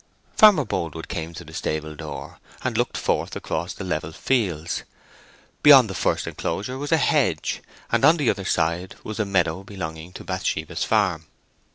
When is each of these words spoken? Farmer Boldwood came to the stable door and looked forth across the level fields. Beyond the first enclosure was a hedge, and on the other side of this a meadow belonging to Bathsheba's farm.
Farmer 0.35 0.65
Boldwood 0.65 1.07
came 1.09 1.31
to 1.35 1.43
the 1.45 1.53
stable 1.53 1.93
door 1.93 2.39
and 2.63 2.75
looked 2.75 2.97
forth 2.97 3.35
across 3.35 3.73
the 3.75 3.83
level 3.83 4.11
fields. 4.11 4.81
Beyond 5.61 5.91
the 5.91 5.93
first 5.93 6.25
enclosure 6.25 6.79
was 6.79 6.91
a 6.91 6.97
hedge, 6.97 7.61
and 7.91 8.03
on 8.03 8.17
the 8.17 8.31
other 8.31 8.43
side 8.45 8.93
of 8.93 9.03
this 9.03 9.19
a 9.19 9.25
meadow 9.25 9.63
belonging 9.63 10.11
to 10.13 10.23
Bathsheba's 10.23 10.83
farm. 10.83 11.27